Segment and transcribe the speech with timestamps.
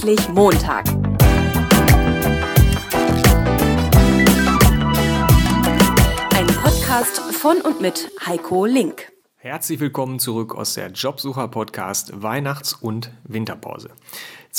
[0.00, 0.88] Endlich Montag.
[6.36, 9.10] Ein Podcast von und mit Heiko Link.
[9.38, 13.90] Herzlich willkommen zurück aus der Jobsucher-Podcast Weihnachts- und Winterpause.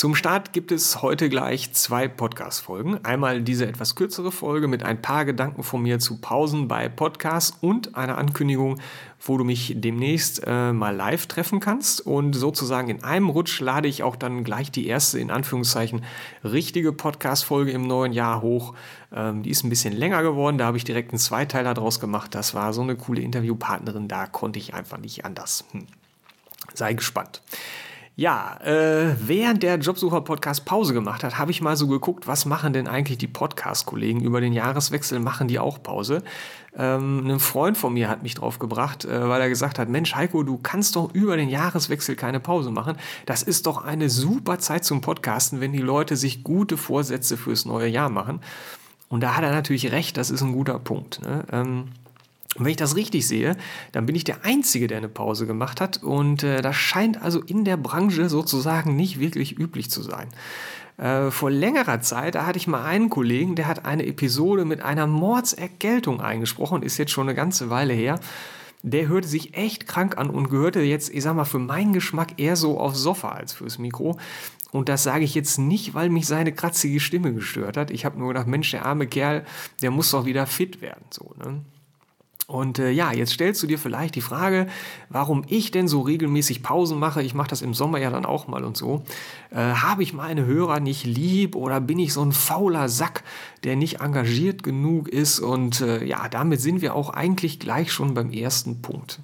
[0.00, 3.04] Zum Start gibt es heute gleich zwei Podcast-Folgen.
[3.04, 7.58] Einmal diese etwas kürzere Folge mit ein paar Gedanken von mir zu Pausen bei Podcasts
[7.60, 8.80] und einer Ankündigung,
[9.20, 12.00] wo du mich demnächst äh, mal live treffen kannst.
[12.06, 16.02] Und sozusagen in einem Rutsch lade ich auch dann gleich die erste, in Anführungszeichen,
[16.44, 18.72] richtige Podcast-Folge im neuen Jahr hoch.
[19.12, 22.34] Ähm, die ist ein bisschen länger geworden, da habe ich direkt einen Zweiteiler draus gemacht.
[22.34, 25.66] Das war so eine coole Interviewpartnerin, da konnte ich einfach nicht anders.
[25.72, 25.86] Hm.
[26.72, 27.42] Sei gespannt.
[28.16, 32.72] Ja, äh, während der Jobsucher-Podcast Pause gemacht hat, habe ich mal so geguckt, was machen
[32.72, 35.20] denn eigentlich die Podcast-Kollegen über den Jahreswechsel?
[35.20, 36.22] Machen die auch Pause?
[36.76, 40.14] Ähm, ein Freund von mir hat mich drauf gebracht, äh, weil er gesagt hat, Mensch
[40.14, 42.96] Heiko, du kannst doch über den Jahreswechsel keine Pause machen.
[43.26, 47.64] Das ist doch eine super Zeit zum Podcasten, wenn die Leute sich gute Vorsätze fürs
[47.64, 48.40] neue Jahr machen.
[49.08, 51.22] Und da hat er natürlich recht, das ist ein guter Punkt.
[51.22, 51.44] Ne?
[51.50, 51.84] Ähm,
[52.56, 53.56] und wenn ich das richtig sehe,
[53.92, 56.02] dann bin ich der Einzige, der eine Pause gemacht hat.
[56.02, 60.28] Und äh, das scheint also in der Branche sozusagen nicht wirklich üblich zu sein.
[60.98, 64.82] Äh, vor längerer Zeit, da hatte ich mal einen Kollegen, der hat eine Episode mit
[64.82, 68.18] einer Mordsergeltung eingesprochen, ist jetzt schon eine ganze Weile her.
[68.82, 72.40] Der hörte sich echt krank an und gehörte jetzt, ich sag mal, für meinen Geschmack
[72.40, 74.18] eher so aufs Sofa als fürs Mikro.
[74.72, 77.90] Und das sage ich jetzt nicht, weil mich seine kratzige Stimme gestört hat.
[77.90, 79.44] Ich habe nur gedacht, Mensch, der arme Kerl,
[79.82, 81.04] der muss doch wieder fit werden.
[81.10, 81.60] So, ne?
[82.50, 84.66] Und äh, ja, jetzt stellst du dir vielleicht die Frage,
[85.08, 87.22] warum ich denn so regelmäßig Pausen mache.
[87.22, 89.04] Ich mache das im Sommer ja dann auch mal und so.
[89.50, 93.22] Äh, Habe ich meine Hörer nicht lieb oder bin ich so ein fauler Sack,
[93.62, 95.38] der nicht engagiert genug ist?
[95.38, 99.20] Und äh, ja, damit sind wir auch eigentlich gleich schon beim ersten Punkt.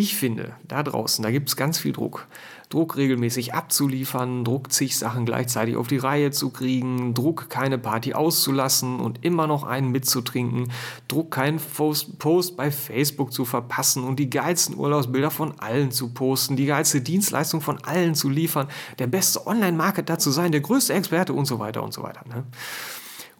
[0.00, 2.26] Ich finde, da draußen, da gibt es ganz viel Druck.
[2.70, 8.14] Druck regelmäßig abzuliefern, Druck zig Sachen gleichzeitig auf die Reihe zu kriegen, Druck keine Party
[8.14, 10.72] auszulassen und immer noch einen mitzutrinken,
[11.06, 16.56] Druck keinen Post, bei Facebook zu verpassen und die geilsten Urlaubsbilder von allen zu posten,
[16.56, 21.34] die geilste Dienstleistung von allen zu liefern, der beste Online-Marketer zu sein, der größte Experte
[21.34, 22.22] und so weiter und so weiter.
[22.26, 22.44] Ne?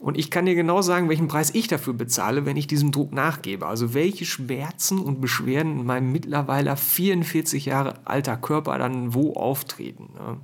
[0.00, 3.12] Und ich kann dir genau sagen, welchen Preis ich dafür bezahle, wenn ich diesem Druck
[3.12, 3.66] nachgebe.
[3.66, 10.08] Also welche Schmerzen und Beschwerden in meinem mittlerweile 44 Jahre alter Körper dann wo auftreten.
[10.14, 10.38] Ne?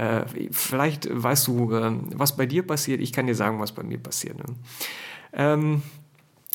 [0.00, 3.00] Äh, vielleicht weißt du, äh, was bei dir passiert.
[3.00, 4.38] Ich kann dir sagen, was bei mir passiert.
[4.38, 4.54] Ne?
[5.32, 5.82] Ähm,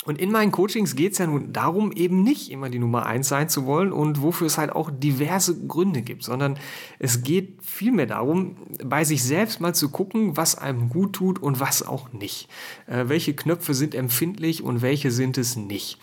[0.06, 3.28] und in meinen Coachings geht es ja nun darum, eben nicht immer die Nummer eins
[3.28, 6.58] sein zu wollen und wofür es halt auch diverse Gründe gibt, sondern
[6.98, 11.60] es geht vielmehr darum, bei sich selbst mal zu gucken, was einem gut tut und
[11.60, 12.48] was auch nicht.
[12.86, 15.98] Äh, welche Knöpfe sind empfindlich und welche sind es nicht.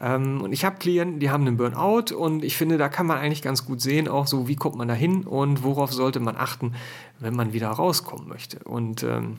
[0.00, 3.18] Ähm, und ich habe Klienten, die haben einen Burnout und ich finde, da kann man
[3.18, 6.36] eigentlich ganz gut sehen, auch so, wie kommt man da hin und worauf sollte man
[6.36, 6.74] achten,
[7.18, 8.60] wenn man wieder rauskommen möchte.
[8.60, 9.38] Und ähm,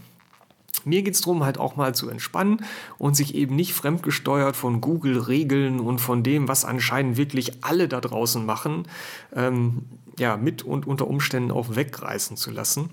[0.86, 2.66] mir geht es darum, halt auch mal zu entspannen
[2.98, 8.02] und sich eben nicht fremdgesteuert von Google-Regeln und von dem, was anscheinend wirklich alle da
[8.02, 8.88] draußen machen,
[9.36, 9.86] ähm,
[10.20, 12.90] ja, mit und unter Umständen auch wegreißen zu lassen.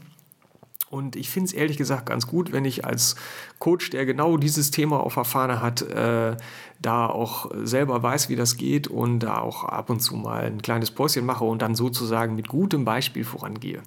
[0.91, 3.15] Und ich finde es ehrlich gesagt ganz gut, wenn ich als
[3.61, 6.37] Coach, der genau dieses Thema auf der Fahne hat, äh,
[6.83, 10.62] da auch selber weiß, wie das geht und da auch ab und zu mal ein
[10.62, 13.83] kleines Päuschen mache und dann sozusagen mit gutem Beispiel vorangehe.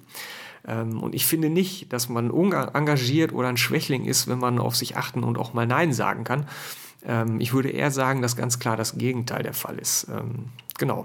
[0.66, 4.76] Ähm, und ich finde nicht, dass man engagiert oder ein Schwächling ist, wenn man auf
[4.76, 6.46] sich achten und auch mal Nein sagen kann.
[7.04, 10.06] Ähm, ich würde eher sagen, dass ganz klar das Gegenteil der Fall ist.
[10.10, 10.46] Ähm,
[10.78, 11.04] genau.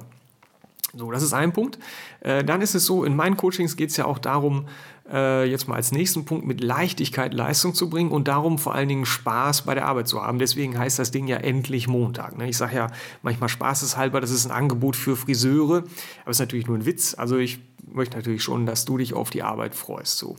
[0.93, 1.77] So, das ist ein Punkt.
[2.21, 4.65] Äh, dann ist es so, in meinen Coachings geht es ja auch darum,
[5.11, 8.89] äh, jetzt mal als nächsten Punkt mit Leichtigkeit Leistung zu bringen und darum vor allen
[8.89, 10.39] Dingen Spaß bei der Arbeit zu haben.
[10.39, 12.37] Deswegen heißt das Ding ja endlich Montag.
[12.37, 12.49] Ne?
[12.49, 12.87] Ich sage ja
[13.21, 17.15] manchmal spaßeshalber, das ist ein Angebot für Friseure, aber es ist natürlich nur ein Witz.
[17.17, 17.59] Also ich
[17.91, 20.17] möchte natürlich schon, dass du dich auf die Arbeit freust.
[20.17, 20.35] So.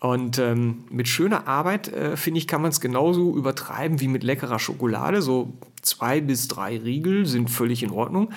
[0.00, 4.22] Und ähm, mit schöner Arbeit, äh, finde ich, kann man es genauso übertreiben wie mit
[4.22, 5.22] leckerer Schokolade.
[5.22, 8.30] So zwei bis drei Riegel sind völlig in Ordnung.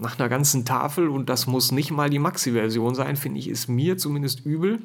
[0.00, 3.68] Nach einer ganzen Tafel, und das muss nicht mal die Maxi-Version sein, finde ich, ist
[3.68, 4.80] mir zumindest übel.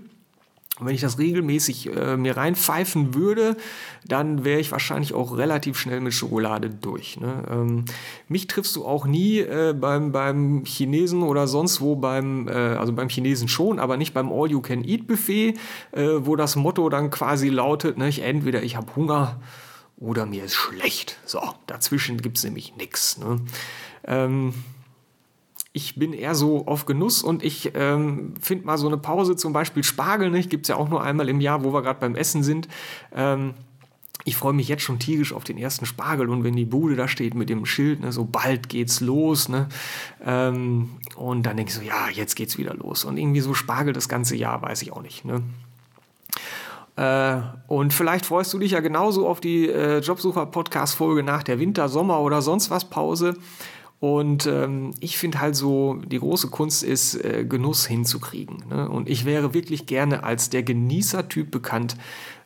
[0.80, 3.58] Und wenn ich das regelmäßig äh, mir reinpfeifen würde,
[4.06, 7.20] dann wäre ich wahrscheinlich auch relativ schnell mit Schokolade durch.
[7.20, 7.44] Ne?
[7.50, 7.86] Ähm,
[8.28, 12.94] mich triffst du auch nie äh, beim, beim Chinesen oder sonst wo beim, äh, also
[12.94, 15.56] beim Chinesen schon, aber nicht beim All-You-Can-Eat-Buffet,
[15.94, 19.40] äh, wo das Motto dann quasi lautet, ne, ich, entweder ich habe Hunger
[19.98, 21.18] oder mir ist schlecht.
[21.26, 23.18] So, dazwischen gibt es nämlich nichts.
[23.18, 23.42] Ne?
[24.06, 24.54] Ähm,
[25.78, 29.54] ich bin eher so auf Genuss und ich ähm, finde mal so eine Pause, zum
[29.54, 30.50] Beispiel Spargel, nicht?
[30.50, 32.68] Gibt es ja auch nur einmal im Jahr, wo wir gerade beim Essen sind.
[33.16, 33.54] Ähm,
[34.26, 37.08] ich freue mich jetzt schon tierisch auf den ersten Spargel und wenn die Bude da
[37.08, 39.70] steht mit dem Schild, ne, so bald geht's los, ne?
[40.26, 43.06] Ähm, und dann denke ich so, ja, jetzt geht's wieder los.
[43.06, 45.44] Und irgendwie so Spargel das ganze Jahr, weiß ich auch nicht, ne?
[46.96, 51.88] Äh, und vielleicht freust du dich ja genauso auf die äh, Jobsucher-Podcast-Folge nach der Winter-,
[51.88, 53.36] Sommer- oder sonst was Pause.
[54.00, 58.64] Und ähm, ich finde halt so, die große Kunst ist, äh, Genuss hinzukriegen.
[58.70, 58.88] Ne?
[58.88, 61.96] Und ich wäre wirklich gerne als der Genießertyp bekannt,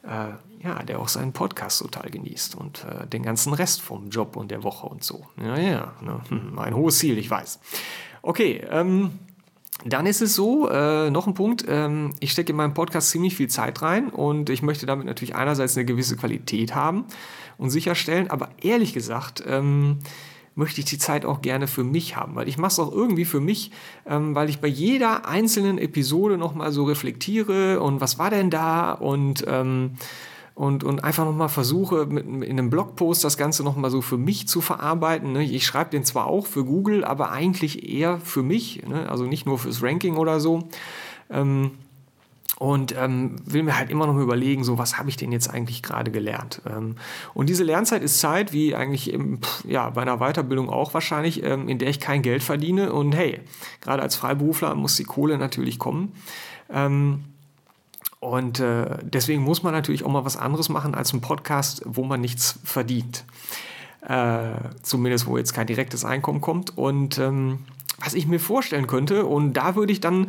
[0.03, 0.33] äh,
[0.63, 4.51] ja, der auch seinen Podcast total genießt und äh, den ganzen Rest vom Job und
[4.51, 5.25] der Woche und so.
[5.43, 6.21] Ja, ja, ne?
[6.29, 7.59] hm, ein hohes Ziel, ich weiß.
[8.21, 9.11] Okay, ähm,
[9.83, 13.35] dann ist es so, äh, noch ein Punkt, ähm, ich stecke in meinem Podcast ziemlich
[13.35, 17.05] viel Zeit rein und ich möchte damit natürlich einerseits eine gewisse Qualität haben
[17.57, 19.97] und sicherstellen, aber ehrlich gesagt, ähm,
[20.55, 23.25] möchte ich die Zeit auch gerne für mich haben, weil ich mache es auch irgendwie
[23.25, 23.71] für mich,
[24.05, 28.91] ähm, weil ich bei jeder einzelnen Episode nochmal so reflektiere und was war denn da
[28.91, 29.91] und ähm,
[30.53, 34.47] und, und einfach nochmal versuche, mit, in einem Blogpost das Ganze nochmal so für mich
[34.47, 35.31] zu verarbeiten.
[35.31, 35.43] Ne?
[35.43, 39.09] Ich schreibe den zwar auch für Google, aber eigentlich eher für mich, ne?
[39.09, 40.67] also nicht nur fürs Ranking oder so.
[41.29, 41.71] Ähm,
[42.61, 45.81] und ähm, will mir halt immer noch überlegen, so was habe ich denn jetzt eigentlich
[45.81, 46.61] gerade gelernt.
[46.69, 46.95] Ähm,
[47.33, 51.67] und diese Lernzeit ist Zeit, wie eigentlich im, ja, bei einer Weiterbildung auch wahrscheinlich, ähm,
[51.67, 52.93] in der ich kein Geld verdiene.
[52.93, 53.39] Und hey,
[53.81, 56.11] gerade als Freiberufler muss die Kohle natürlich kommen.
[56.69, 57.23] Ähm,
[58.19, 62.03] und äh, deswegen muss man natürlich auch mal was anderes machen als ein Podcast, wo
[62.03, 63.25] man nichts verdient.
[64.07, 64.51] Äh,
[64.83, 66.77] zumindest wo jetzt kein direktes Einkommen kommt.
[66.77, 67.65] Und ähm,
[67.97, 70.27] was ich mir vorstellen könnte, und da würde ich dann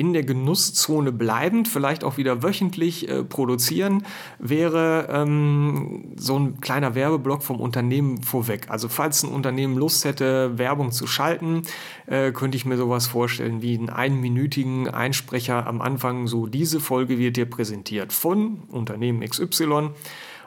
[0.00, 4.06] in der Genusszone bleibend, vielleicht auch wieder wöchentlich äh, produzieren,
[4.38, 8.70] wäre ähm, so ein kleiner Werbeblock vom Unternehmen vorweg.
[8.70, 11.64] Also falls ein Unternehmen Lust hätte, Werbung zu schalten,
[12.06, 17.18] äh, könnte ich mir sowas vorstellen wie einen einminütigen Einsprecher am Anfang, so diese Folge
[17.18, 19.90] wird dir präsentiert von Unternehmen XY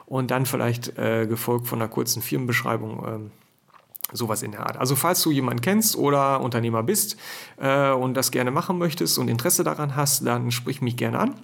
[0.06, 3.30] und dann vielleicht äh, gefolgt von einer kurzen Firmenbeschreibung ähm,
[4.16, 4.76] Sowas in der Art.
[4.76, 7.16] Also falls du jemanden kennst oder Unternehmer bist
[7.56, 11.34] äh, und das gerne machen möchtest und Interesse daran hast, dann sprich mich gerne an.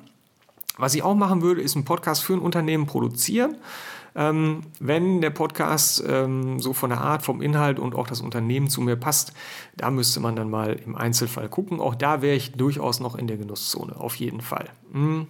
[0.79, 3.57] Was ich auch machen würde, ist einen Podcast für ein Unternehmen produzieren.
[4.15, 8.69] Ähm, wenn der Podcast ähm, so von der Art, vom Inhalt und auch das Unternehmen
[8.69, 9.33] zu mir passt,
[9.77, 11.81] da müsste man dann mal im Einzelfall gucken.
[11.81, 14.71] Auch da wäre ich durchaus noch in der Genusszone, auf jeden Fall.
[14.93, 15.27] Mhm.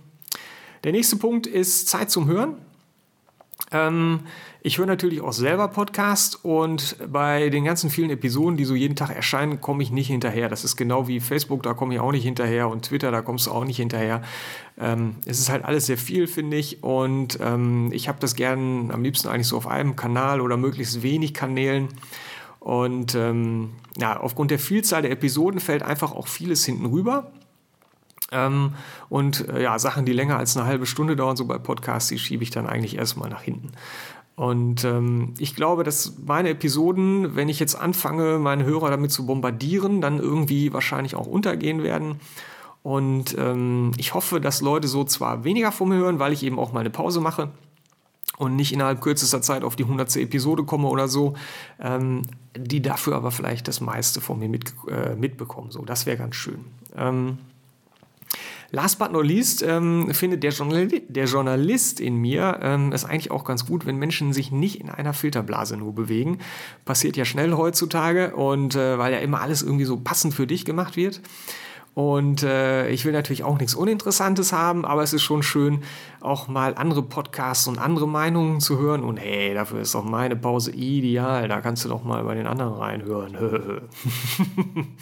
[0.84, 2.56] Der nächste Punkt ist Zeit zum Hören.
[3.72, 4.20] Ähm,
[4.62, 8.96] ich höre natürlich auch selber Podcast und bei den ganzen vielen Episoden, die so jeden
[8.96, 10.48] Tag erscheinen, komme ich nicht hinterher.
[10.48, 13.46] Das ist genau wie Facebook, da komme ich auch nicht hinterher und Twitter, da kommst
[13.46, 14.22] du auch nicht hinterher.
[14.78, 16.82] Ähm, es ist halt alles sehr viel, finde ich.
[16.82, 21.02] Und ähm, ich habe das gern am liebsten eigentlich so auf einem Kanal oder möglichst
[21.02, 21.88] wenig Kanälen.
[22.58, 27.32] Und ähm, ja, aufgrund der Vielzahl der Episoden fällt einfach auch vieles hinten rüber.
[28.32, 28.74] Ähm,
[29.08, 32.18] und äh, ja, Sachen, die länger als eine halbe Stunde dauern, so bei Podcasts, die
[32.18, 33.72] schiebe ich dann eigentlich erstmal nach hinten.
[34.36, 39.26] Und ähm, ich glaube, dass meine Episoden, wenn ich jetzt anfange, meine Hörer damit zu
[39.26, 42.20] bombardieren, dann irgendwie wahrscheinlich auch untergehen werden.
[42.82, 46.58] Und ähm, ich hoffe, dass Leute so zwar weniger von mir hören, weil ich eben
[46.58, 47.50] auch mal eine Pause mache
[48.38, 50.16] und nicht innerhalb kürzester Zeit auf die 100.
[50.16, 51.34] Episode komme oder so,
[51.78, 52.22] ähm,
[52.56, 55.70] die dafür aber vielleicht das meiste von mir mit, äh, mitbekommen.
[55.70, 56.64] So, das wäre ganz schön.
[56.96, 57.36] Ähm,
[58.72, 63.30] Last but not least ähm, findet der, Journal der, Journalist in mir ähm, es eigentlich
[63.30, 66.38] auch ganz gut, wenn Menschen sich nicht in einer Filterblase nur bewegen.
[66.84, 70.64] Passiert ja schnell heutzutage und äh, weil ja immer alles irgendwie so passend für dich
[70.64, 71.20] gemacht wird.
[71.94, 75.82] Und äh, ich will natürlich auch nichts Uninteressantes haben, aber es ist schon schön,
[76.20, 79.02] auch mal andere Podcasts und andere Meinungen zu hören.
[79.02, 81.48] Und hey, dafür ist doch meine Pause ideal.
[81.48, 83.36] Da kannst du doch mal bei den anderen reinhören.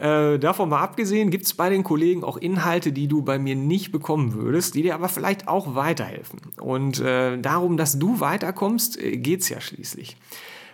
[0.00, 3.54] Äh, davon mal abgesehen, gibt es bei den Kollegen auch Inhalte, die du bei mir
[3.54, 6.40] nicht bekommen würdest, die dir aber vielleicht auch weiterhelfen.
[6.58, 10.16] Und äh, darum, dass du weiterkommst, äh, geht es ja schließlich.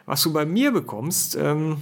[0.04, 1.78] Was du bei mir bekommst, ähm,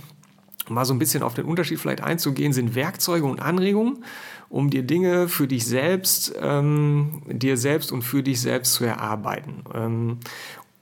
[0.66, 4.04] um mal so ein bisschen auf den Unterschied vielleicht einzugehen, sind Werkzeuge und Anregungen,
[4.48, 9.64] um dir Dinge für dich selbst, ähm, dir selbst und für dich selbst zu erarbeiten.
[9.74, 10.18] Ähm,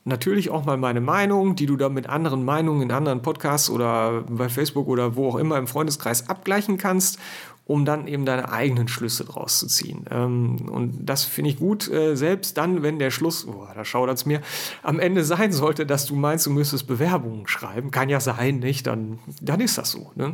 [0.04, 4.24] Natürlich auch mal meine Meinung, die du dann mit anderen Meinungen in anderen Podcasts oder
[4.28, 7.20] bei Facebook oder wo auch immer im Freundeskreis abgleichen kannst,
[7.66, 10.04] um dann eben deine eigenen Schlüsse draus zu ziehen.
[10.10, 14.18] Ähm, und das finde ich gut, äh, selbst dann, wenn der Schluss, oh, da schaudert
[14.18, 14.40] es mir,
[14.82, 17.92] am Ende sein sollte, dass du meinst, du müsstest Bewerbungen schreiben.
[17.92, 18.88] Kann ja sein, nicht?
[18.88, 20.10] Dann, dann ist das so.
[20.16, 20.32] Ne?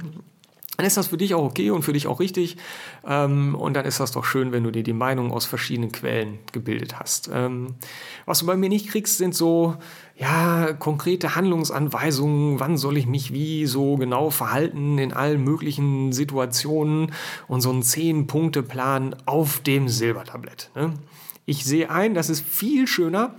[0.79, 2.57] Dann ist das für dich auch okay und für dich auch richtig.
[3.05, 6.39] Ähm, und dann ist das doch schön, wenn du dir die Meinung aus verschiedenen Quellen
[6.53, 7.29] gebildet hast.
[7.35, 7.75] Ähm,
[8.27, 9.75] was du bei mir nicht kriegst, sind so,
[10.17, 17.11] ja, konkrete Handlungsanweisungen, wann soll ich mich wie so genau verhalten in allen möglichen Situationen
[17.49, 20.71] und so ein Zehn-Punkte-Plan auf dem Silbertablett.
[20.77, 20.95] Ne?
[21.45, 23.35] Ich sehe ein, das ist viel schöner,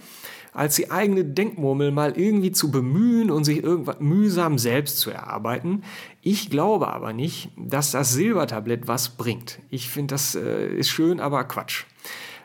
[0.59, 5.83] als die eigene Denkmurmel mal irgendwie zu bemühen und sich irgendwas mühsam selbst zu erarbeiten.
[6.21, 9.59] Ich glaube aber nicht, dass das Silbertablett was bringt.
[9.69, 11.85] Ich finde, das äh, ist schön, aber Quatsch.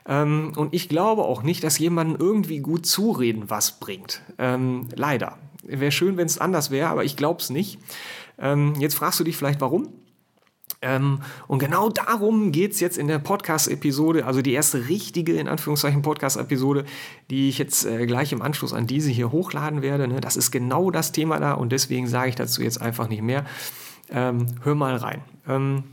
[0.06, 4.22] Ähm, und ich glaube auch nicht, dass jemandem irgendwie gut zureden was bringt.
[4.38, 5.36] Ähm, leider.
[5.64, 7.80] Wäre schön, wenn es anders wäre, aber ich glaube es nicht.
[8.38, 9.88] Ähm, jetzt fragst du dich vielleicht, warum?
[10.84, 15.48] Ähm, und genau darum geht es jetzt in der Podcast-Episode, also die erste richtige, in
[15.48, 16.84] Anführungszeichen, Podcast-Episode,
[17.30, 20.06] die ich jetzt äh, gleich im Anschluss an diese hier hochladen werde.
[20.06, 20.20] Ne?
[20.20, 23.46] Das ist genau das Thema da und deswegen sage ich dazu jetzt einfach nicht mehr.
[24.10, 25.22] Ähm, hör mal rein.
[25.48, 25.84] Ähm,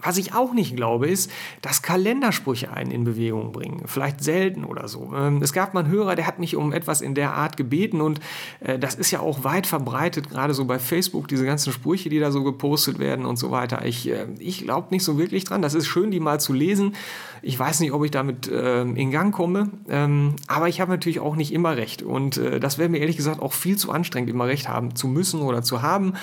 [0.00, 3.82] was ich auch nicht glaube, ist, dass Kalendersprüche einen in Bewegung bringen.
[3.86, 5.12] Vielleicht selten oder so.
[5.14, 8.00] Ähm, es gab mal einen Hörer, der hat mich um etwas in der Art gebeten
[8.00, 8.20] und
[8.60, 12.20] äh, das ist ja auch weit verbreitet, gerade so bei Facebook, diese ganzen Sprüche, die
[12.20, 13.84] da so gepostet werden und so weiter.
[13.84, 15.62] Ich, äh, ich glaube nicht so wirklich dran.
[15.62, 16.94] Das ist schön, die mal zu lesen.
[17.42, 21.20] Ich weiß nicht, ob ich damit ähm, in Gang komme, ähm, aber ich habe natürlich
[21.20, 22.02] auch nicht immer recht.
[22.02, 25.08] Und äh, das wäre mir ehrlich gesagt auch viel zu anstrengend, immer recht haben zu
[25.08, 26.14] müssen oder zu haben.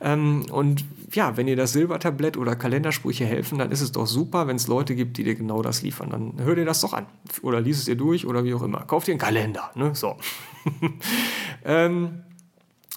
[0.00, 0.84] und
[1.14, 4.66] ja, wenn ihr das Silbertablett oder Kalendersprüche helfen, dann ist es doch super, wenn es
[4.66, 6.10] Leute gibt, die dir genau das liefern.
[6.10, 7.06] Dann hör dir das doch an.
[7.42, 8.84] Oder lies es dir durch oder wie auch immer.
[8.86, 9.70] Kauf dir einen Kalender.
[9.74, 9.94] Ne?
[9.94, 10.16] So.
[11.64, 12.22] ähm,